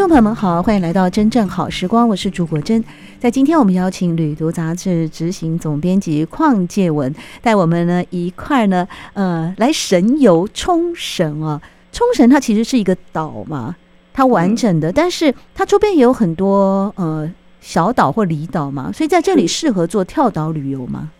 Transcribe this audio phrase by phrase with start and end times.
[0.00, 2.82] 众朋友们好，欢迎来到《真正好时光》，我是朱国珍。
[3.18, 11.60] 在今天，我们邀请《旅读杂志》执行总编辑邝介文带我们呢一块呢，呃，来神游冲绳啊。
[11.92, 13.76] 冲绳它其实是一个岛嘛，
[14.14, 21.10] 它完整的，但是它周边也有很多呃小岛或离岛嘛，所以在这里适合做跳岛旅游吗？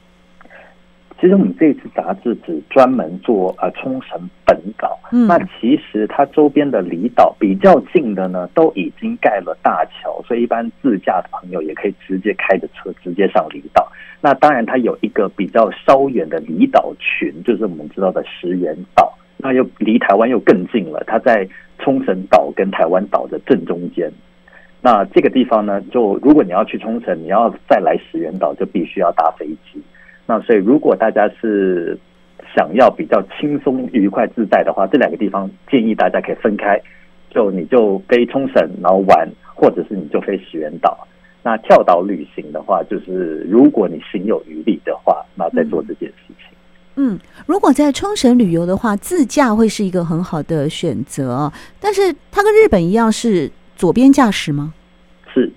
[1.20, 13.86] 其实我们这次杂志只专门做呃冲绳本岛，嗯，那其实它周边的离岛比较近的呢，都已经盖了大桥，所以一般自驾的朋友也可以直接开着车直接上离岛。
[14.22, 21.46] 那当然，它有一个比较稍远的离岛群，就是我们知道的石垣岛，那又离台湾又更近了，它在
[21.78, 24.10] 冲绳岛跟台湾岛的正中间。
[24.80, 29.82] 那这个地方呢，就如果你要去冲绳，你要再来石垣岛，就必须要搭飞机。
[30.31, 31.98] 那所以，如果大家是
[32.55, 36.81] 想要比较轻松、愉快、自在的话，这两个地方建议大家可以分开。
[37.31, 40.96] 就你就飞冲绳，然后玩，或者是你就飞石垣岛。
[41.42, 46.57] 那跳岛旅行的话，就是如果你心有余力的话，那再做这件事情。
[46.95, 51.52] 嗯，如果在冲绳旅游的话，自驾会是一个很好的选择。
[51.80, 54.73] 但是它跟日本一样是左边驾驶吗？
[55.35, 55.51] 是。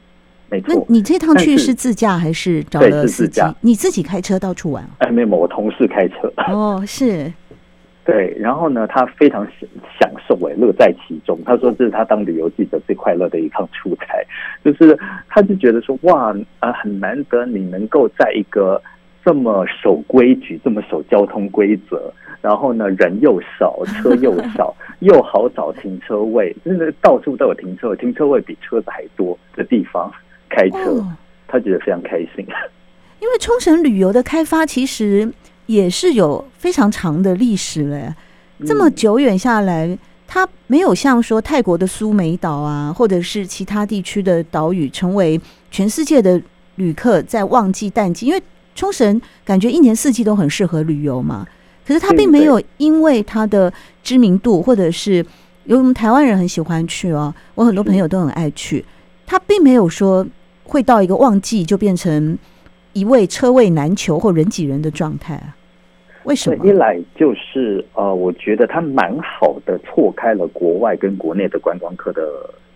[0.67, 3.41] 那你这趟去是自驾还是找了司机？
[3.61, 4.83] 你自己开车到处玩？
[4.99, 6.31] 哎，没有，我同事开车。
[6.47, 7.31] 哦，是。
[8.05, 9.47] 对，然后呢，他非常
[9.97, 11.39] 享受，哎，乐在其中。
[11.45, 14.07] 他说这是他当旅游记者最快乐的一趟出差，
[14.61, 14.99] 就是
[15.29, 18.81] 他就觉得说，哇，啊，很难得你能够在一个
[19.23, 30.11] 这么守规矩、这么守交通规则，然后呢，人又少，车又少， 又好找停车位，真的到处都有停车位，停车位比车子还多的地方。
[30.55, 31.03] 开车，
[31.47, 32.45] 他觉得非常开心。
[33.19, 35.31] 因为冲绳旅游的开发其实
[35.65, 38.15] 也是有非常长的历史了，
[38.65, 39.97] 这么久远下来，
[40.27, 45.39] 它没有像说泰国的苏梅岛啊，或者是其他地区的岛屿，成为
[45.71, 46.41] 全世界的
[46.75, 48.25] 旅客在旺季淡季。
[48.25, 48.43] 因为
[48.75, 51.47] 冲绳感觉一年四季都很适合旅游嘛，
[51.87, 53.71] 可是它并没有因为它的
[54.03, 55.25] 知名度，或者是
[55.63, 58.83] 有我们台湾人很喜欢去哦，我很多朋友都很爱去，
[59.25, 60.27] 它并没有说。
[60.63, 62.37] 会到一个旺季就变成
[62.93, 65.55] 一位车位难求或人挤人的状态啊？
[66.23, 66.65] 为什么？
[66.65, 72.21] 一来就是呃，我觉得它蛮好的，错开了国外跟国内的观光客的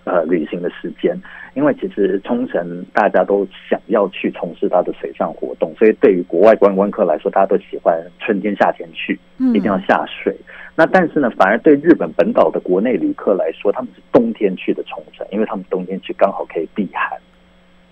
[0.03, 1.18] 呃旅行的时间。
[1.53, 10.31] 因为其实冲绳大家都想要去从事它的水上活动，所以对于国外观光客来说，大家都喜欢春天、夏天去，一定要下水。
[10.34, 17.18] 嗯、那但是呢，反而对日本本岛的国内旅客来说，他们是冬天去的冲绳，因为他们冬天去刚好可以避寒。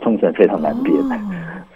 [0.02, 0.94] 冲绳非常难憋，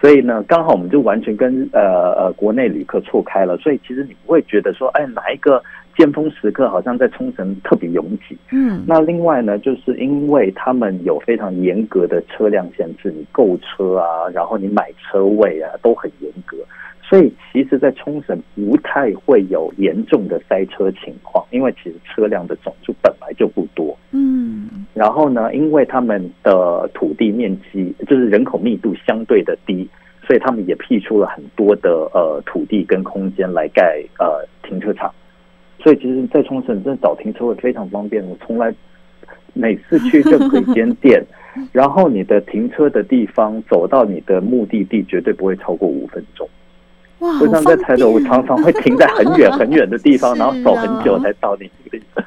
[0.02, 5.62] 所以呢，刚好我们就完全跟呃呃国内旅客错开了，所以其实你不会觉得说，哎，哪一个
[5.98, 8.38] 尖峰时刻好像在冲绳特别拥挤。
[8.52, 16.58] 嗯，那另外呢，就是因为他们有非常严格的车辆限制，你购车啊，然后你买车位啊，都很严格。
[17.10, 23.98] 所以，其实，在冲绳不太会有严重的塞车情况，因为其实车辆的总数本来就不多。
[24.12, 29.90] 嗯，然后呢，因为他们的土地面积就是人口密度相对的低，
[30.28, 35.12] 所以他们也辟出了很多的呃土地跟空间来盖呃停车场。
[35.80, 38.24] 所以，其实，在冲绳真的找停车位非常方便。
[38.24, 38.72] 我从来
[39.56, 41.26] 每次去任何一间店，
[41.74, 46.48] 然后你的停车的地方走到你的目的地，绝对不会超过五分钟。
[47.20, 52.24] 哇，就像在台北，我常常会停在很远很远的地方， 然后走很久才到你这个地方。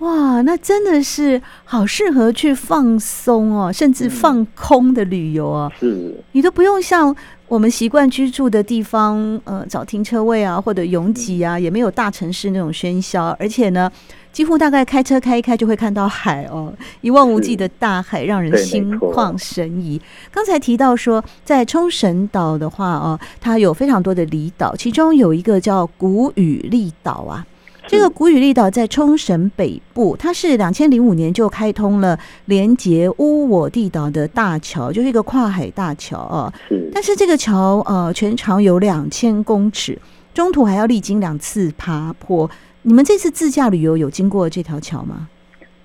[0.00, 5.72] 哇，那真的是好适合去放松哦，甚至放空的旅游哦。
[5.78, 7.14] 是，你都不用像
[7.48, 13.90] 我们习惯居住的地方，呃，找停车位啊，或者拥挤啊，也没有大城市那种喧嚣，而且呢。
[14.32, 20.00] 几乎大概开车开一开就会看到海哦，一望无际的大海让人心旷神怡。
[20.30, 27.44] 刚才提到说，在冲绳岛的话哦，它有非常多的离岛，其中有一个叫古宇利岛啊。
[27.90, 36.54] 这个古宇利岛在冲绳北部，它是两千零五年就开通了连接乌我地岛的大桥，就是一个跨海大桥啊。
[36.92, 39.98] 但是这个桥呃全长有两千公尺，
[40.32, 42.48] 中途还要历经两次爬坡。
[42.82, 45.28] 你们这次自驾旅游有经过这条桥吗？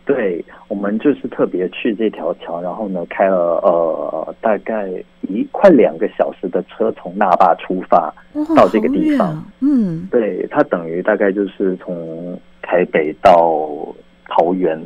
[0.05, 4.89] 对，我们就是特别去这条桥，然后呢，开了呃大概
[5.21, 8.13] 一快两个小时的车，从那霸出发
[8.55, 9.43] 到这个地方。
[9.61, 13.95] 嗯，对，它等于大概就是从台北到
[14.29, 14.79] 桃园，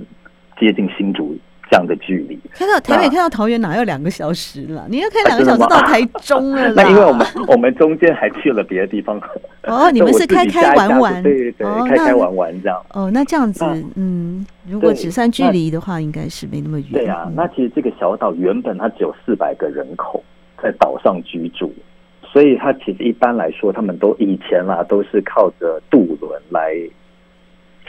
[0.59, 1.35] 接近新竹。
[1.69, 4.87] 这样的距离，看到台北，看到桃园哪有两个小时了？
[4.89, 6.71] 你要开两个小时到台中了。
[6.73, 9.21] 那因为我们我们中间还去了别的地方。
[9.67, 12.81] 哦，你们是开开玩玩，对对对，开开玩玩这样。
[12.93, 13.63] 哦，那这样子，
[13.95, 16.89] 嗯，如果只算距离的话，应该是没那么远。
[16.91, 20.23] 对啊，那其实这个小岛原本它只有四百个人口
[20.63, 21.71] 在岛上居住，
[22.23, 26.73] 所以它其实一般来说，他们都以前啦都是靠着渡轮来。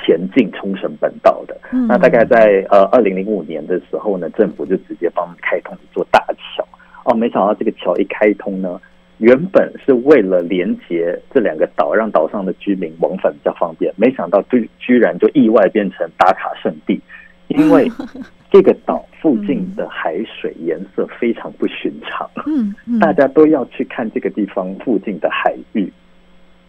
[0.03, 6.67] 前进冲绳本岛的，那大概在呃二零零五年的时候呢，政府就直接帮我们开通一座大桥。
[7.05, 8.81] 哦，没想到这个桥一开通呢，
[9.19, 17.01] 原本是为了连接这两个岛，让岛上的居民往返比较方便，没想到居居然就意外变成打卡圣地，
[17.49, 17.91] 因为
[18.53, 25.91] 这个岛附近的海水颜色非常不寻常，嗯，大家都要去看这个地方附近的海域。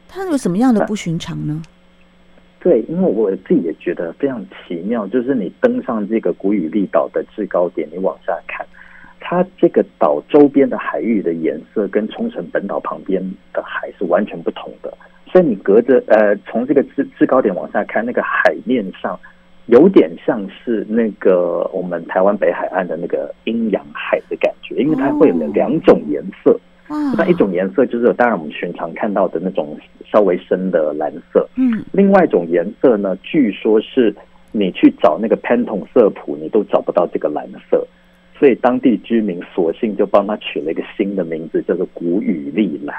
[0.08, 1.62] 它有什么样的不寻常呢？
[2.64, 8.64] 对，因为我自己也觉得非常奇妙，就是你登上这个古宇利岛的制高点，你往下看，
[9.20, 13.20] 它这个岛周边的海域的颜色跟冲绳本岛旁边
[13.52, 14.96] 的海是完全不同的。
[15.26, 19.20] 所以你隔着呃，从这个制制高点往下看，那个海面上
[19.66, 26.60] 有点像是那个我们台湾北海岸的那个阴阳海的感觉，因为它会有两种颜色。
[27.18, 29.78] 那一种颜色就是，当然我们寻常看到的那种
[30.12, 31.48] 稍微深的蓝色。
[31.56, 34.14] 嗯，另外一种颜色呢，据说是
[34.52, 37.86] 你去找那个 Pantone 色谱，你都找不到这个蓝色，
[38.38, 42.96] 所以当地居民索性就帮他取了一个新的名字，叫做古雨丽蓝。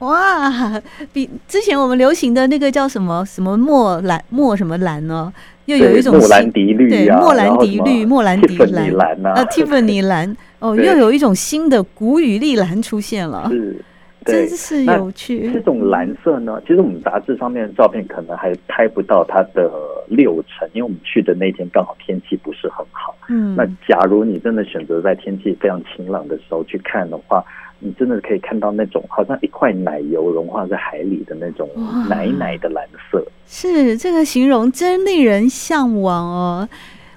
[0.00, 0.82] 哇，
[1.12, 5.32] 比之前我们流行的那个叫什么什么墨蓝墨什么蓝呢？
[5.66, 13.76] 又有一种莫兰迪绿啊，莫兰迪绿、莫兰迪蓝啊，啊，Tiffany 蓝哦， 又有一种新的古语丽蓝出现了，是，
[14.24, 15.50] 真是有趣。
[15.52, 19.70] 这种蓝色呢，其实我们杂志上面的照片可能还拍不到它的
[20.08, 23.14] 六成，因为我们去的那天刚好天气不是很好。
[23.28, 27.44] 嗯，那假如你真的选择在天气非常晴朗的时候去看的话。
[27.86, 31.68] 你真的可以看到那种好像一块奶油融化在海里的那种
[32.08, 36.68] 奶奶的蓝色，是这个形容真令人向往哦。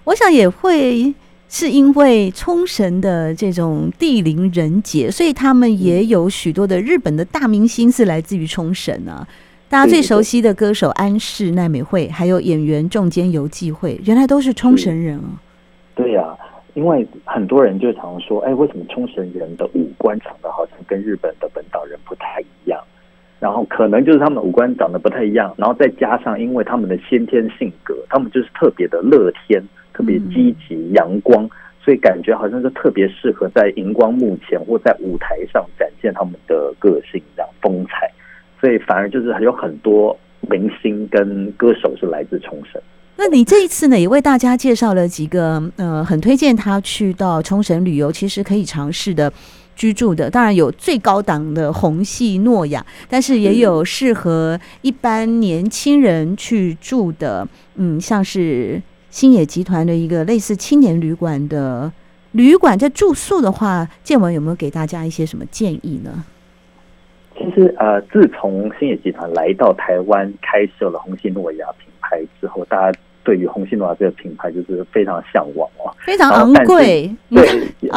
[0.04, 1.14] 我想也会
[1.48, 9.26] 是因为冲绳的这种地灵人杰，所以他们也有许多的日本的大明星是来自于冲绳啊。
[9.70, 15.24] 大家最熟悉的歌手安室奈美惠，还有演员中间游纪惠，原来都是冲绳人哦。
[15.96, 16.38] 对呀。
[16.78, 22.80] 因为很多人就常说，哎，为什么冲绳人的五官长得好像跟日本的本岛人不太一样？
[23.40, 29.60] 然后可能就是他们五官长得不太一样，然后再加上因为他们的先天性格，他们就是特别的乐天，
[29.92, 31.50] 特别积极阳光，
[31.82, 38.08] 所以感觉好像是特别适合在荧光幕前或在舞台上展现他们的个性这样风采，
[38.62, 42.80] 所以反而就是有很多明星跟歌手是来自冲绳。
[43.20, 49.34] 那你这一次呢，也为大家介绍了几个呃，很推荐他去到冲绳旅游，其实可以尝试的
[49.76, 50.30] 居住的。
[50.30, 61.92] 当然有最高档的红系诺亚，但是也有适合一般年轻人去住的，嗯，像是星野集团的一个类似青年旅馆的
[62.34, 62.78] 旅馆。
[62.78, 66.24] 在住宿的话，建文有没有给大家一些什么建议呢？
[67.36, 73.00] 其实呃，自从星野集团来到台湾开设了红系诺亚品牌之后，大家。
[73.28, 77.46] 对于虹夕诺雅这个品牌，就是非常向往哦，非常昂贵，对，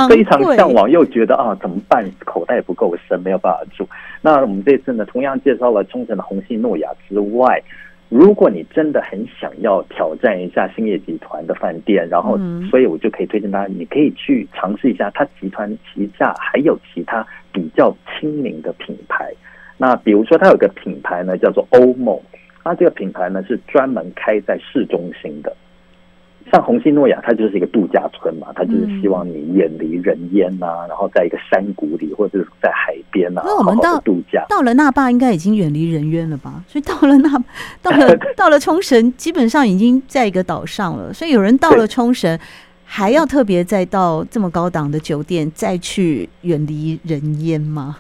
[0.09, 2.05] 非常向往，又觉得啊，怎么办？
[2.25, 3.89] 口袋不够深，没有办法住。
[4.21, 7.63] 那我们这次呢，同样介绍了冲绳的虹夕诺亚之外，
[8.09, 12.37] 如果你真的很想要挑战一下星野集团的饭店，然后，
[12.69, 19.33] 所以我就可以推荐大家，你可以去尝试一下，它集团旗下还有其他比较亲民的品牌。
[19.79, 22.21] 那比如说，它有个品牌呢，叫做欧梦。
[22.71, 25.53] 它这个品牌呢，是专门开在市中心的，
[26.53, 36.63] 像红星诺亚，它就是一个度假村嘛，它就是希望你远离人烟呐、啊，然后在一个山谷里或者是在海边啊，那我们到度假到了那霸应该已经远离人烟了吧？
[36.69, 37.43] 所以到了那
[37.83, 41.13] 到了 到了冲绳，基本上已经在一个岛上了。
[41.13, 42.39] 所以有人到了冲绳，
[42.85, 47.97] 还要特别再到这么高档的酒店再去远离人烟吗？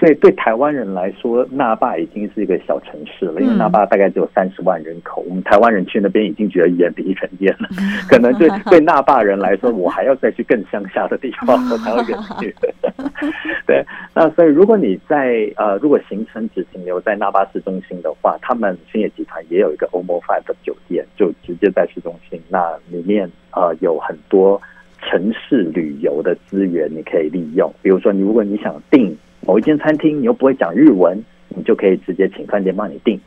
[0.00, 7.68] 所以对台湾人来说，那霸已经是一个小城市了，因为那霸大概只有三十万人口，我们台湾人去那边已经觉得远离人烟了。
[8.08, 12.54] 可能对 对那霸人来说，我还要再去更乡下的地方，我才会远去。
[13.66, 24.58] 对，那所以如果你在呃，如果行程只停留在那霸市中心的话，他们星野集团也有一个 OMO Five 的酒店，就直接在市中心，那里面呃有很多
[25.02, 29.14] 城市旅游的资源你可以利用，比如说你如果你想订。
[29.50, 33.20] 某一间餐厅，你又不会讲日文，你就可以直接请饭店帮你订。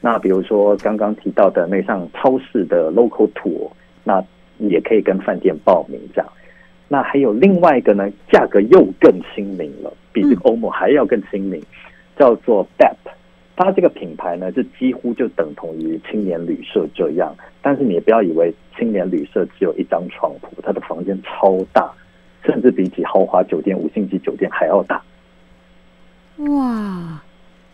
[0.00, 3.70] 那比如说刚刚提到的那上超市的 local tour，
[4.02, 4.20] 那
[4.58, 6.28] 也可以跟饭店报名这样。
[6.88, 11.62] 那还有另外一个呢，价格又更亲民了，比这个 OMO 还要更亲民，
[12.18, 13.12] 叫做 BEP。
[13.54, 17.32] 它这个品牌呢，就几乎就等同于青年旅社这样。
[17.62, 21.88] 但是你也不要以为青年旅社只有一张床铺，它的房间超大，
[22.44, 25.00] 甚至比起豪华酒店、五星级酒店还要大。
[26.48, 27.22] 哇，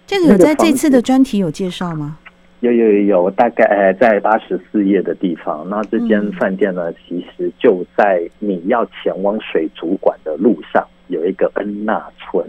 [0.06, 2.18] 这个有在这次的专题有介绍吗？
[2.60, 5.68] 有有有有，大概在八十四页的地方。
[5.68, 12.44] 那这间饭店呢，其实就在你要前往水族馆的路上，有一个恩纳村。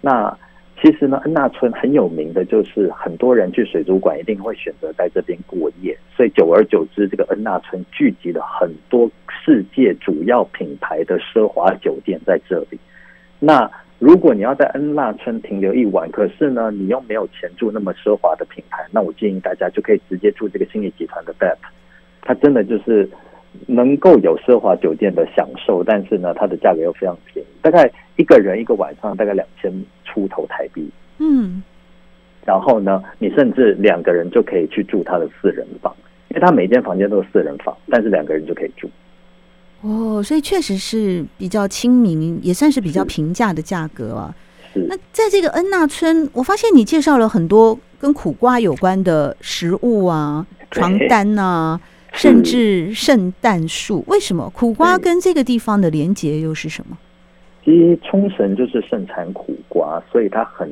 [0.00, 0.34] 那
[0.80, 12.78] 其实呢，恩纳村很有名的就是很多人去水族馆一定会选择在这边过夜，所以久而久之，这个恩纳村聚集了很多世界主要品牌的奢华酒店在这里。
[13.38, 13.68] 那
[14.02, 21.56] 如果你要在恩纳村停留一晚，可是呢，你又没有钱住那么奢华的品牌，那我建议大家就可以直接住这个星野集团的 BEP，
[22.20, 23.08] 它真的就是
[23.68, 29.72] 能够有奢华酒店的享受，但是呢，它的价格又非常便宜，大概一个人一个晚上大概两千
[30.04, 30.90] 出头台币。
[31.18, 31.62] 嗯，
[32.44, 35.94] 然后呢，你甚至两个人就可以去住他的四人房，
[36.30, 38.90] 因为他每间房间都是四人房，但是两个人就可以住。
[39.82, 44.34] 哦，所以确实是比较亲民，也算是比较平价的价格啊。
[44.74, 51.78] 那在这个恩纳村，我发现你介绍了很多跟苦瓜有关的食物啊、床单啊，
[52.12, 54.02] 甚至圣诞树。
[54.06, 56.96] 为什么苦瓜跟这个地方的连结又是什么？
[57.64, 60.68] 其实冲绳就是盛产苦瓜，所以它很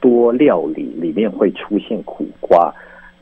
[0.00, 2.72] 多料理里面会出现苦瓜。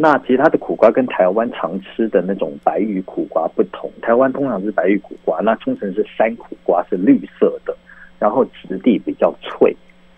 [0.02, 7.76] 那其实它的苦瓜跟台湾常吃的那种白玉苦瓜不同，台湾通常是白玉苦瓜，那冲绳是山苦瓜，是绿色的，
[8.18, 9.76] 然后质地比较脆，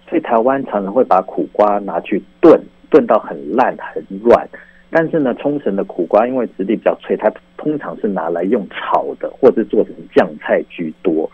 [0.09, 4.49] 所以台湾常常会把苦瓜拿去炖，炖到很烂很软。
[4.89, 11.29] 但是呢，冲绳的苦瓜因为质地比较脆，它通常是拿来用炒的，或者做成酱菜居多。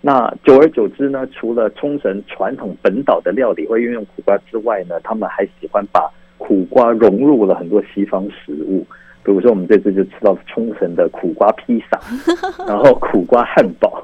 [0.00, 8.84] 那久而久之呢，除了冲绳传统本岛的料理会运用苦瓜之外呢，他们还喜欢把苦瓜融入了很多西方食物，
[9.22, 12.00] 比如说我们这次就吃到冲绳的苦瓜披萨，
[12.66, 14.02] 然后苦瓜汉堡，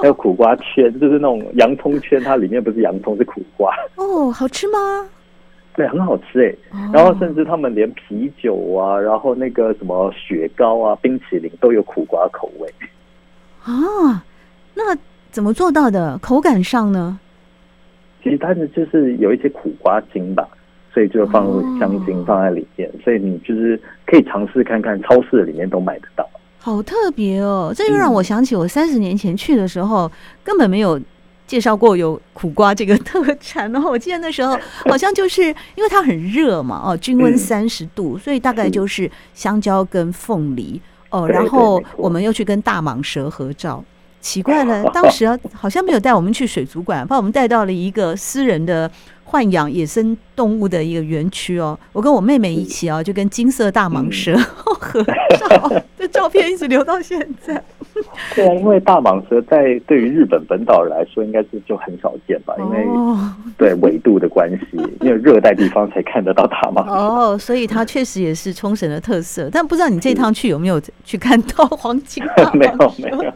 [0.00, 3.74] 还有苦瓜圈，就是那种洋葱圈，它里面不是洋葱是苦瓜。
[3.96, 4.78] 哦，好吃吗？
[5.74, 6.40] 对，很好吃
[6.72, 6.78] 哎。
[6.94, 12.68] 然后甚至他们连啤酒啊，然后那个什么雪糕啊、冰淇淋都有苦瓜口味。
[13.64, 14.24] 啊，
[14.74, 14.96] 那
[15.30, 16.16] 怎么做到的？
[16.22, 17.18] 口感上呢？
[18.22, 20.48] 其实它是就是有一些苦瓜精吧。
[20.92, 26.28] 所以就放入香精放在里面，哦，所以你就是可以尝试看看，超市里面都买得到。
[26.58, 27.72] 好特别哦！
[27.74, 30.10] 这又让我想起我三十年前去的时候，嗯，
[30.44, 31.00] 根本没有
[31.46, 33.72] 介绍过有苦瓜这个特产。
[33.72, 34.56] 然后我记得那时候
[34.88, 40.80] 好像就是因为它很热嘛，哦，均温三十度，嗯，所以大概就是香蕉跟凤梨
[41.10, 41.26] 哦。
[41.26, 43.82] 然后我们又去跟大蟒蛇合照，
[44.20, 48.88] 奇怪了，当时好像没有带我们去水族馆，把我们带到了一个私人的。
[49.32, 57.62] 豢养野生动物的一个园区哦，我跟我妹妹一起啊，就跟金色大蟒蛇合照， 这照片一直留到现在。
[58.34, 62.86] 对啊，因为大蟒蛇在对于日本本岛来说，应该是就很少见吧，因为
[63.56, 66.92] 对纬度的关系， 因为热带地方才看得到大蟒蛇。
[66.92, 69.48] 哦，所以它确实也是冲绳的特色。
[69.50, 72.58] 但不知道你这趟去有没有去看到黄金大蟒蛇？
[72.58, 73.32] 没有，没有。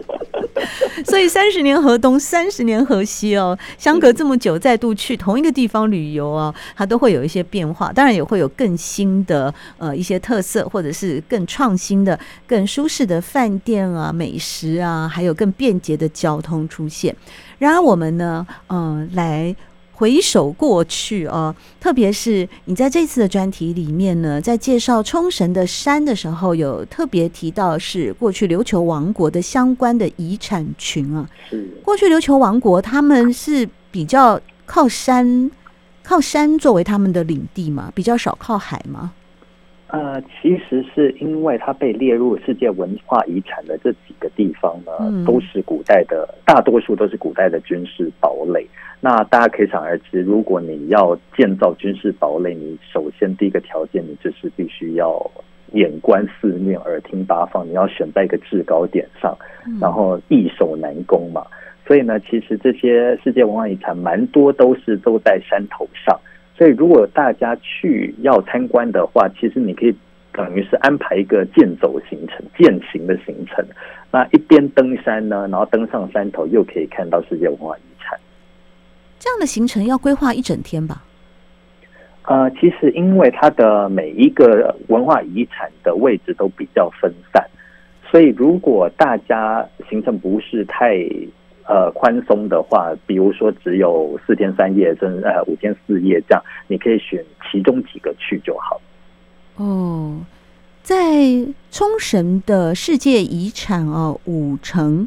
[1.06, 17.14] 所以三十年河东，三十年河西哦，相隔这么久，再度去同一个地方旅游哦，它都会有一些变化，当然也会有更新的呃一些特色，或者是更创新的、更舒适的饭店啊、美食啊，还有更便捷的交通出现。
[17.58, 19.54] 然而我们呢，嗯、来。
[19.98, 31.26] 回首过去啊，特别是你在这次的专题里面呢，在介绍冲绳的山的时候，有特别提到是过去琉球王国的相关的遗产群啊。
[31.48, 35.50] 是过去琉球王国他们是比较靠山，
[36.02, 39.12] 靠山作为他们的领地嘛，比较少靠海吗？
[39.88, 48.68] 呃，其实是因为它被列入世界文化遗产的这几个地方呢，嗯、都是古代的，大多数都是古代的军事堡垒。
[49.00, 55.30] 那大家可以想而知，如果你要建造军事堡垒，你首先第一个条件，你就是必须要
[55.72, 59.36] 眼观四面，耳听八方，你要选在一个制高点上，
[59.80, 61.46] 然后易守难攻嘛。
[61.86, 66.18] 所以呢，其实这些世界文化遗产蛮多都是都在山头上。
[66.56, 69.94] 所以如果大家去要参观的话，其实你可以
[70.32, 73.64] 等于是安排一个健走行程、健行的行程。
[74.10, 77.95] 那一边登山呢，然后登上山头，又可以看到世界文化遗产。
[79.18, 81.02] 这样的行程要规划一整天吧？
[82.22, 87.44] 呃，其实因为它的每一个文化遗产的位置都比较分散，
[88.10, 90.98] 所以如果大家行程不是太
[91.66, 98.80] 呃宽松的话，比如说只有四天三夜，甚至呃五天四夜这样，你可以选其中几个去就好。
[99.56, 100.18] 哦，
[100.82, 100.96] 在
[101.70, 105.06] 冲绳的世界遗产哦，五城，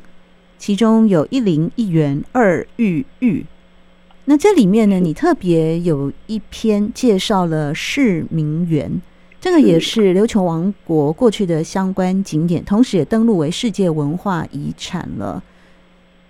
[0.58, 3.46] 其中有一零一元二御域。
[4.30, 9.02] 那这里面呢，你特别有一篇介绍了市民园，
[9.42, 15.44] 这个也是琉球王国过去的相关景点，同时也登录为世界文化遗产了。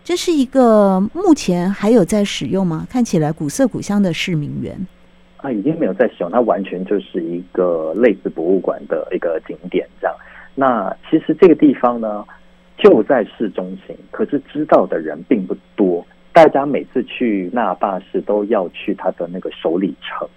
[0.02, 2.88] 这是一个目前还有在使用吗？
[2.90, 4.88] 看起来古色古香的市民园
[5.36, 10.16] 啊，已经没有在使用，它完全就是一个类似博物馆的一个景点这样。
[10.56, 12.24] 那其实这个地方呢，
[12.78, 16.08] 就在市中心，可是知道的人并不多。
[16.32, 20.28] 大家每次去那霸市都要去他的那个首里城，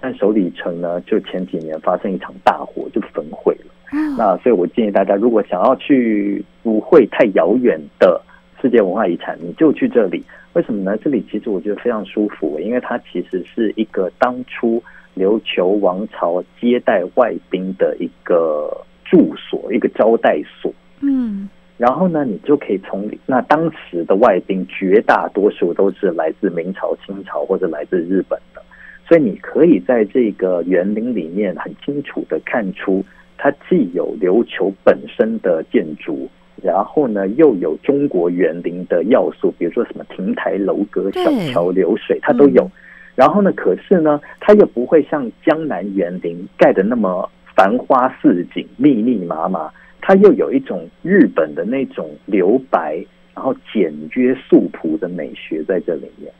[0.00, 3.74] 但首里城呢，就前几年发生一场大火，就焚毁了。
[4.16, 8.20] 那所以我建议大家，如果想要去不会太遥远的
[8.60, 10.22] 世界文化遗产，你就去这里。
[10.52, 10.96] 为什么呢？
[10.98, 14.82] 这里其实我觉得非常舒服，因为它其实是一个当初
[15.16, 18.70] 琉球王朝接待外宾的一个
[19.04, 20.72] 住所，一个招待所。
[21.00, 21.48] 嗯。
[21.78, 28.60] 然后呢，你就可以从那当时的外宾绝大多数都是来自明朝、清朝或者来自日本的，
[29.06, 33.04] 所以你可以在这个园林里面很清楚的看出，
[33.36, 36.28] 它既有琉球本身的建筑，
[36.60, 42.68] 然后呢又有中国园林的要素，比如说什么亭台楼阁、小桥流水，它都有。
[43.14, 49.70] 然后呢，可是呢，它又不会像江南园林盖的那么繁花似锦、密密麻麻。
[50.00, 56.32] 它又有一种日本的那种留白，然后简约素朴的美学在这里面，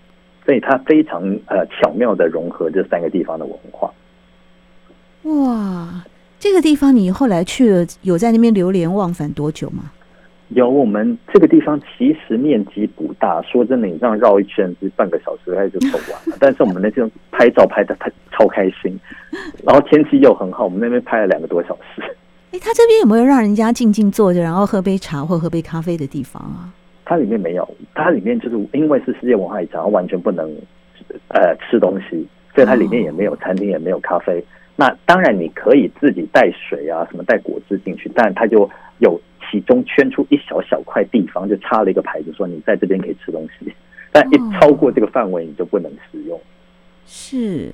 [0.45, 3.93] 所以它非常呃巧妙的融合这三个地方的文化。
[5.25, 6.05] 哇，
[6.39, 9.93] 这个地方你后来去了，有在那边流连忘返多久吗？
[10.49, 16.37] 有，我们这个地方其实面积不大，说真的，你这样绕一圈是半个小时，大概就走完了。
[16.41, 18.99] 但是我们那天拍照拍的太超开心，
[19.63, 22.03] 然后天气又很好，我们那边拍了两个多小时。
[22.51, 26.73] 哎，他这边有没有让人家静静坐着，然后喝杯茶或喝杯咖啡的地方啊？
[27.05, 30.51] 它里面没有，它里面就是因为是世界文化遗产，完全不能
[31.29, 34.43] 呃吃东西，所以它里面也没有餐厅，也没有咖啡。
[34.77, 43.73] 那当然你可以自己带水啊，什么带果汁进去，但它就有其中圈出一小小块地方，就插了一个牌子说你在这边可以吃东西，
[44.13, 46.41] 但一超过这个范围，你就不能使用。
[47.07, 47.71] 是。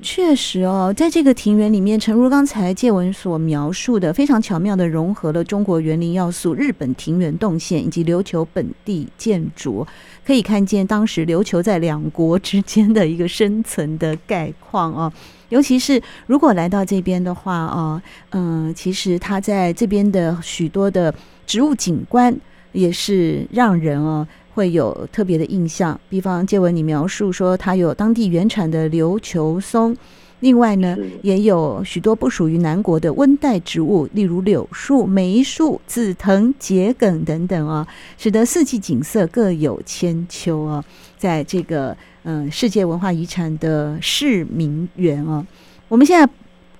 [0.00, 9.84] 确实哦，在这个庭园里面，诚如刚才介文所描述的，非常巧妙的融合了中国园林要素、日本庭园动线以及琉球本地建筑，
[10.24, 15.12] 可以看见当时琉球在两国之间的一个生存的概况啊。
[15.48, 21.12] 尤其是如果来到这边的话啊，嗯，其实它在这边的许多的
[21.46, 22.36] 植物景观
[22.72, 24.28] 也是让人哦。
[24.58, 29.96] 会有特别的印象，比方借文你描述说它有当地原产的琉球松，
[30.40, 40.84] 另外呢也有许多不属于南国的温带植物，例如柳树、梅树、紫藤、桔梗等等啊，使得四季景色各有千秋啊。
[41.16, 45.46] 在这个嗯世界文化遗产的市民园啊，
[45.86, 46.28] 我们现在。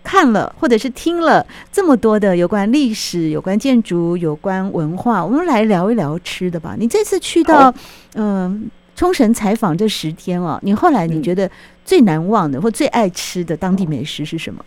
[0.08, 6.74] 看了或者是听了这么多的有关历史、有关建筑、有关文化，我们来聊一聊吃的吧。
[6.78, 7.74] 你这次去到
[8.14, 11.50] 嗯冲绳采访这十天哦，你后来你觉得
[11.84, 14.64] 最难忘的或最爱吃的当地美食是什么？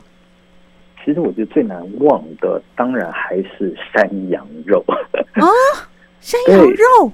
[1.04, 5.48] 其实我觉得最难忘的当然还是山羊肉啊，
[6.22, 7.12] 山羊肉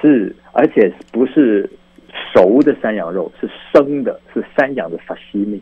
[0.00, 1.68] 是，而且不是
[2.32, 5.60] 熟的山羊肉，是生的，是山羊的沙西米。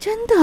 [0.00, 0.34] 真的，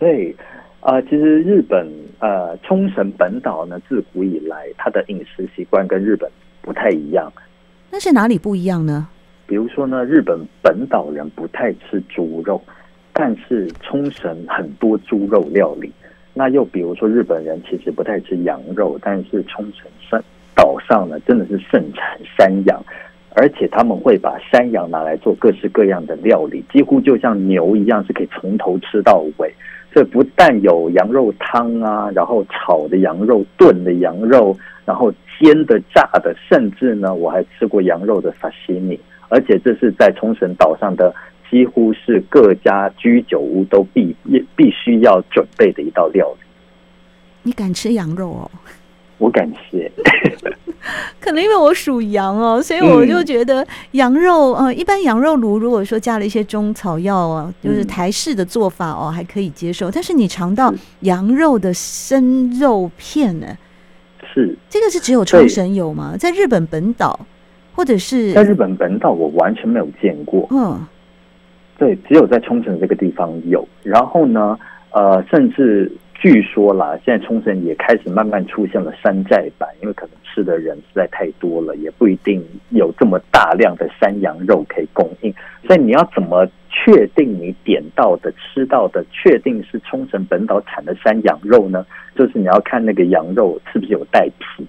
[0.00, 0.34] 对，
[0.80, 6.28] 啊、呃，其实日本呃冲绳本岛呢，自古以来它的饮食习惯跟日本
[6.60, 7.32] 不太一样。
[7.88, 9.06] 那是哪里不一样呢？
[9.46, 12.60] 比如说呢，日本本岛人不太吃猪肉，
[13.12, 15.92] 但是冲绳很多猪肉料理。
[16.32, 20.20] 那又比如说，日本人其实不太吃羊肉，但是冲绳山
[20.56, 22.84] 岛上呢，真的是盛产山羊。
[23.34, 29.52] 而且他们会把山羊拿来做各式各样的料理，几乎就像牛一样，是可以从头吃到尾。
[29.92, 38.98] 所以不但有羊肉汤啊，然后炒的羊肉、炖的羊肉，然后煎的、炸的，甚至呢，我还吃过羊肉的沙西米。
[39.28, 41.14] 而且这是在冲绳岛上的，
[41.50, 44.14] 几乎是各家居酒屋都必
[44.56, 46.46] 必须要准备的一道料理。
[47.42, 48.50] 你敢吃羊肉哦？
[49.18, 49.90] 我感谢，
[51.20, 59.90] 可能因为我属羊哦，所以我就觉得羊肉，呃，一般羊肉炉如果说加了一些中草药啊，就是台式的做法哦，还可以接受。
[59.90, 63.46] 但是你尝到羊肉的生肉片呢？
[64.32, 66.16] 是这个是只有冲绳有吗？
[66.18, 67.18] 在日本本岛
[67.74, 70.46] 或者是在日本本岛，我完全没有见过。
[70.50, 70.84] 嗯，
[71.78, 73.66] 对，只有在冲绳这个地方有。
[73.82, 74.58] 然后呢，
[74.90, 75.90] 呃，甚至。
[76.24, 85.30] 据说啦，现在冲绳也开始慢慢出现了山寨版，因为可能吃的人实在太多了，也不一定有这么大量的山羊肉可以供应。
[85.66, 91.84] 所以你要怎么确定你点到的、吃到的，确定是冲绳本岛产的山羊肉呢？
[92.16, 94.66] 就是你要看那个羊肉是不是有带皮，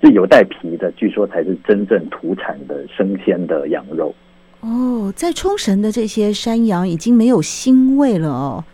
[0.00, 4.14] 是有带皮的，据说才是真正土产的生鲜的羊肉。
[4.60, 8.64] 哦，在冲绳的这些山羊已经没有腥味了哦。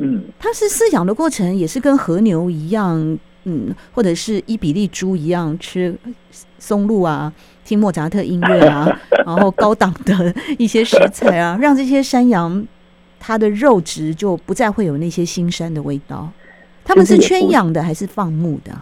[0.00, 5.94] 嗯，它是饲养的过程也是跟和牛一样，嗯，或者是伊比利猪一样吃
[6.58, 7.32] 松露啊，
[7.64, 8.88] 听莫扎特音乐啊，
[9.26, 12.66] 然后高档的一些食材啊，让这些山羊
[13.18, 16.30] 它的肉质就不再会有那些腥膻的味道。
[16.82, 18.72] 他们是圈养的还是放牧的？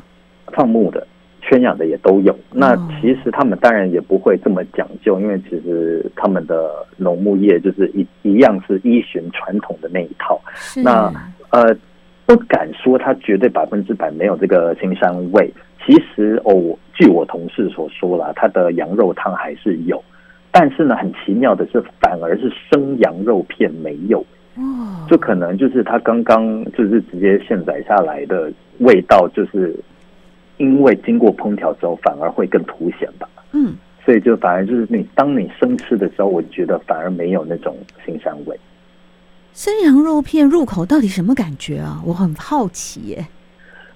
[0.54, 1.04] 放牧的。
[1.48, 10.38] 圈养的也都有，那其实他们当然也不会这么讲究，因为其实他们的农牧业就是一一样是依循传统的那一套。
[10.84, 11.10] 那
[11.48, 11.74] 呃，
[12.26, 15.50] 不敢说它绝对百分之百没有这个腥膻味。
[15.86, 20.04] 其实哦，据我同事所说啦，它的羊肉汤还是有，
[20.52, 24.20] 但是呢，很奇妙的是，反而是生羊肉片没有。
[24.56, 29.74] 哦，就可能就是它刚刚就是直接现宰下来的味道，就是。
[30.58, 33.28] 因为经过烹调之后，反而会更凸显吧。
[33.52, 38.58] 嗯，所以就反而就是你当你生吃的时候，我觉得反而没有那种腥膻味。
[39.54, 42.02] 生羊肉片入口到底什么感觉啊？
[42.04, 43.26] 我很好奇耶。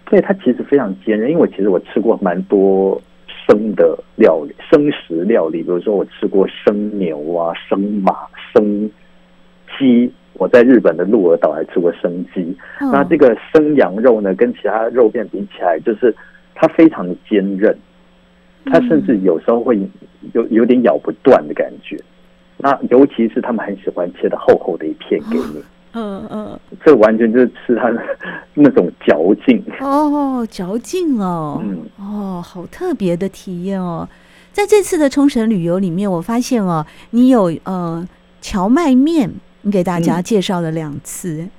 [0.07, 3.01] 对，它其实非常坚韧，因为我其实我吃过蛮多
[3.47, 8.15] 生的料理、生食料理，比如说我吃过生牛啊、生马、
[8.55, 8.91] 生
[9.79, 10.11] 鸡。
[10.35, 12.41] 我在日本的鹿儿岛还吃过生鸡。
[12.81, 12.91] 嗯。
[12.91, 16.15] 那这个生羊肉呢，跟其他肉片比起来，就是。
[16.55, 17.77] 它非常的坚韧，
[18.67, 19.79] 它甚至有时候会
[20.33, 21.97] 有有点咬不断的感觉。
[22.59, 25.63] 那尤其是他们很喜欢切的厚厚的一片给你，
[25.95, 28.01] 嗯嗯，这完全就是吃它的
[28.55, 29.61] 那种嚼劲。
[29.81, 31.81] 哦，嚼劲哦，嗯。
[31.99, 34.09] 哦，好特别的体验哦。
[34.53, 38.07] 在这次的冲绳旅游里面，我发现哦，你有呃
[38.41, 39.31] 荞麦面，
[39.63, 41.43] 你给大家介绍了两次。
[41.43, 41.51] 嗯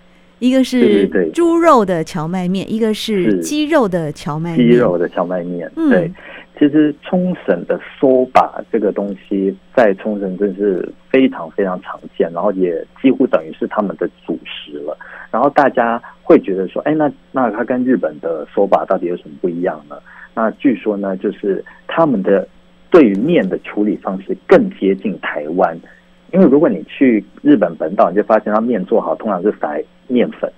[0.44, 4.70] 一个是猪肉的荞麦面，一个是鸡肉的荞麦面。
[4.72, 6.12] 鸡肉的荞麦面，对。
[6.60, 14.98] 其实冲绳的 soba 这个东西在冲绳真是非常非常常见，然后也几乎等于是他们的主食了。
[15.32, 19.96] 然后大家会觉得说，哎，那那它跟日本的 soba 到底有什么不一样呢？
[20.36, 22.46] 那据说呢，就是他们的
[22.92, 25.80] 对于面的处理方式更接近台湾。
[26.34, 30.52] 因为如果你去日本本岛，你就发现它面做好，通常是撒面粉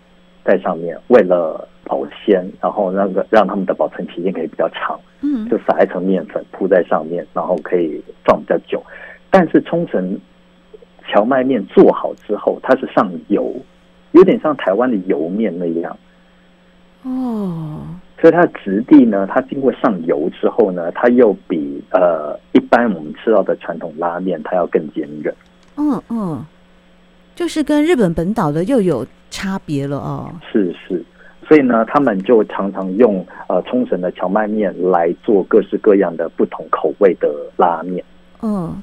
[0.43, 8.81] 在上面，为了保鲜，然后那个让他们的保存期间可以比较长，嗯，就撒一层面粉铺在上面，然后可以放比较久。
[9.29, 10.19] 但是冲绳
[11.07, 13.53] 荞麦面做好之后，它是上油，
[14.13, 15.97] 有点像台湾的油面那样。
[17.03, 17.85] 哦，
[18.19, 25.31] 所以它的质地呢，它经过上油之后呢，它又比呃一般我们吃到的传统拉面它要更坚韧。
[25.77, 26.43] 嗯嗯，
[27.35, 29.05] 就是跟日本本岛的又有
[29.35, 30.31] 差别了哦。
[30.49, 31.03] 是是，
[31.45, 38.01] 所以呢，他们就常常用呃冲绳的荞麦面来做各式各样的不同口味的拉面。
[38.41, 38.81] 嗯，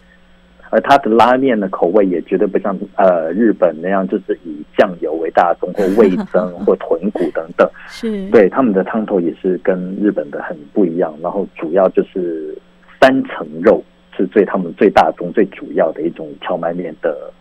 [0.68, 7.66] 而它的拉面的口味也绝对不像呃日本那样，就是以酱油为大宗或味增 或豚骨等等。
[7.88, 12.54] 是，对，他们的汤头也是跟日本的很不一样，然后主要就是
[13.00, 13.82] 三层肉。
[14.14, 17.32] 是最他们最大宗、最主要的一种荞麦面的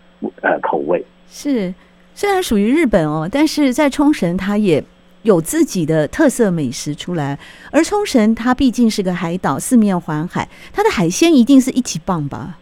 [0.42, 1.04] 呃口味。
[1.28, 1.74] 是，
[2.22, 4.84] 虽然属于日本哦，但是在冲绳它也
[5.24, 7.40] 有自己的特色美食出来。
[7.72, 12.60] 而冲绳它毕竟是个海岛，四面环海，它的海鲜一定是一级棒吧？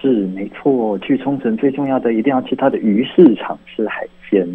[0.00, 0.96] 是，没错。
[1.00, 4.46] 去冲绳最重要的一定要去它的鱼市场吃海鲜。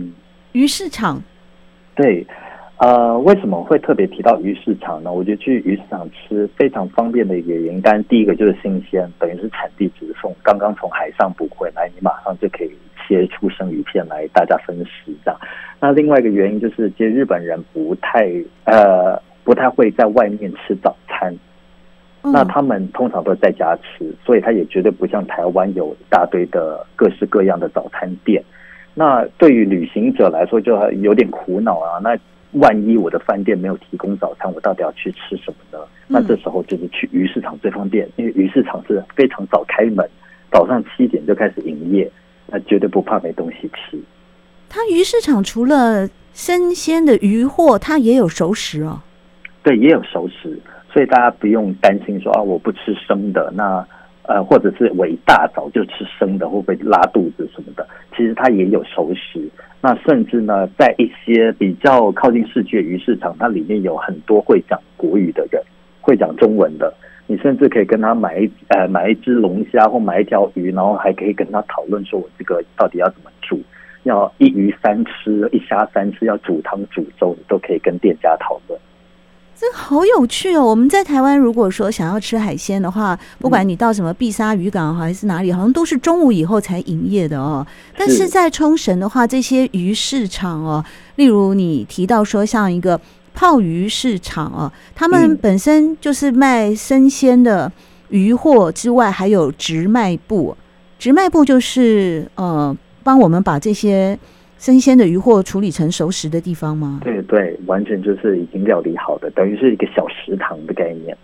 [0.53, 1.21] 鱼市场？
[1.93, 2.25] 对。
[2.79, 5.11] 呃，为什么会特别提到鱼市场呢？
[5.11, 12.71] 我觉得去鱼市场吃非常方便的一个原因，当然第一个就是新鲜，等于是产地直送，刚刚从海上捕回来，你马上就可以
[13.05, 15.37] 切出生鱼片来大家分食这样。
[15.81, 18.31] 那另外一个原因就是，其实日本人不太
[18.63, 21.35] 呃不太会在外面吃早餐，
[22.23, 28.41] 那他们通常都在家吃，所以他也绝对不像台湾有一大堆的各式各样的早餐店。
[28.95, 31.99] 那对于旅行者来说，就有点苦恼啊。
[32.01, 32.17] 那
[32.53, 35.85] 万一我的饭店没有提供早餐，我到底要去吃什么呢？
[36.07, 40.09] 那这时候就是去鱼市场最方便，因为鱼市场是非常早开门，
[40.51, 42.11] 早上七点就开始营业，
[42.47, 43.99] 那绝对不怕没东西吃。
[44.67, 49.01] 它鱼市场除了生鲜的鱼货，它也有熟食哦。
[49.63, 50.59] 对，也有熟食，
[50.91, 53.85] 所以大家不用担心说啊，我不吃生的那。
[54.23, 57.87] 呃，或者是我一大早就吃生的，会不会拉肚子什么的？
[58.15, 59.49] 其实它也有熟食。
[59.81, 65.61] 那甚至呢，在一些比较靠近市区的鱼市场，它里面有很多会讲国语的人，
[66.01, 66.93] 会讲中文的。
[67.27, 73.61] 你甚至可以跟他买一呃买一只龙虾或买一条鱼，然后还可以跟他讨论说，我这个到底要怎么煮？
[74.03, 78.79] 要一鱼三吃，一虾三吃，要煮汤煮粥，你都可以跟店家讨论。
[79.59, 80.63] 这好有趣哦！
[80.63, 87.67] 我们在台湾，如果说想要吃海鲜的话，不管你到什么碧沙渔港还是哪里，好像都是中午以后才营业的哦。
[87.97, 90.81] 但是在冲绳的话，这些鱼市场哦，
[91.17, 92.97] 例如你提到说像一个
[93.33, 97.69] 泡鱼市场哦，他们本身就是卖生鲜的
[98.07, 100.55] 鱼货之外，还有直卖部。
[100.97, 104.17] 直卖部就是呃，帮我们把这些。
[104.59, 106.99] 生鲜的鱼货处理成熟食的地方吗？
[107.01, 111.17] 对对，完全就是已经料理好的，等于是一个小食堂的概念。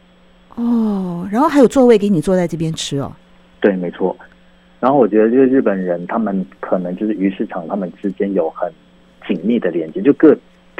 [0.55, 3.11] 哦，然后还有座位给你坐在这边吃哦。
[3.59, 4.15] 对，没错。
[4.79, 8.71] 然后我觉得，就是日本人他们可能就是鱼市场，他们之间有很
[9.27, 10.35] 紧密的连接，就各。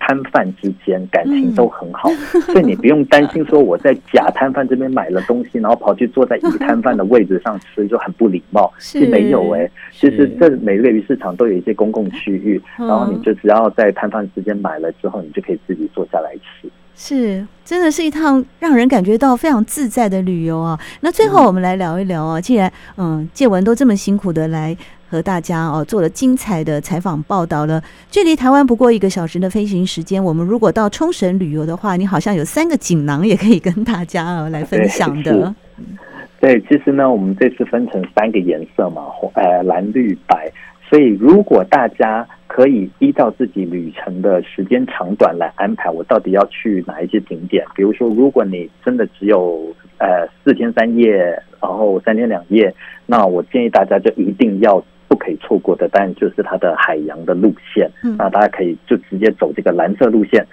[0.06, 8.72] 摊贩之间感情都很好，嗯、所以你不用担心说我在假摊贩这边买了东西，然后跑去坐在乙摊贩的位置上吃就很不礼貌。
[8.78, 16.70] 是没有哎、欸，其实这每个鱼市场都有一些公共区域，然后你就只要在摊贩之间买了之后，你就可以自己坐下来吃。
[16.98, 20.80] 是，真的是一趟让人感觉到非常自在的旅游啊。
[21.02, 24.78] 那最后我们来聊一聊啊，既然嗯介文都这么辛苦的来。
[25.08, 27.82] 和大家哦做了精彩的采访报道了。
[28.10, 35.54] 距离台湾不过一个小时的飞行时间，我们如果到冲绳旅游的话，你好像有三个锦囊也可以跟大家哦来分享的。
[36.42, 40.52] 对，其实呢，我们这次分成三个颜色嘛，红、呃、蓝、绿、白。
[40.88, 47.66] 所以如果大家可以依照自己旅程的时间长短来安排，我到底要去哪一些景点？
[47.76, 51.18] 比如说，如果你真的只有呃四天三夜，
[51.60, 52.72] 然后三天两夜，
[53.08, 54.84] 那我建议大家就一定要。
[55.08, 57.90] 不可以错过的，当然就是它的海洋的路线。
[58.18, 60.46] 那大家可以就直接走这个蓝色路线。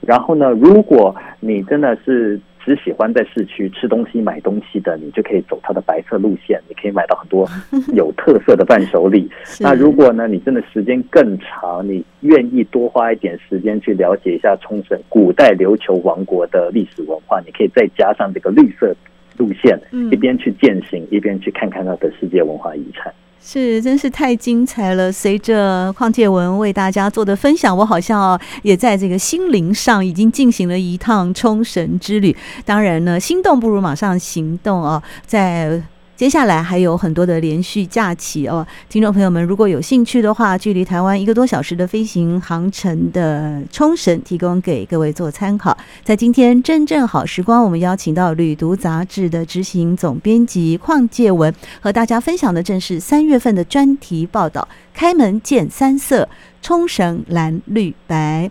[0.00, 6.60] 然后呢，如果你真的是只喜欢在市区吃东西、买东西的，你就可以走它的白色路线。
[6.68, 7.48] 你可以买到很多
[7.94, 9.28] 有特色的伴手礼。
[9.58, 18.94] 那如果呢，你真的时间更长，你愿意多花一点时间去了解一下冲绳古代琉球王国的历史文化，你可以再加上这个绿色
[19.36, 19.78] 路线，
[20.12, 23.12] 一边去践行，一边去看看它的世界文化遗产。
[23.42, 25.10] 是，真是太精彩了！
[25.12, 32.36] 随着邝介文为大家做的分享，我好像也在这个心灵上已经进行了一趟冲绳之旅。
[32.64, 35.82] 当然呢，心动不如马上行动哦，在。
[36.16, 45.76] 接下来还有很多的连续假期哦，听众朋友们如果有兴趣的话，距离台湾一个多小时的飞行航程的冲绳，提供给各位做参考。
[46.02, 56.26] 在今天真正好时光，我们邀请到《旅读》杂志的执行总编辑邝介文，和大家分享的正是三月份的专题报道：开门见三色，
[56.62, 58.50] 冲绳蓝绿白，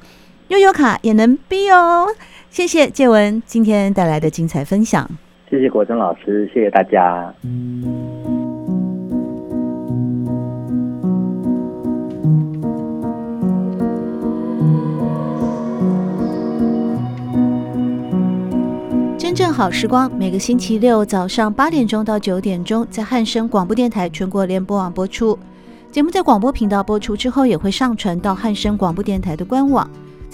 [0.49, 2.07] 悠游卡也能哔哦。
[2.51, 5.09] 谢谢介文今天带来的精彩分享。
[5.49, 7.33] 谢谢国珍老师，谢谢大家。
[19.17, 25.37] 真正好时光，每个星期六早上八点钟到九点钟，在汉声广播电台全国联播网播出。
[25.91, 29.89] 节目在广播频道播出之后，也会上传到汉声广播电台的官网。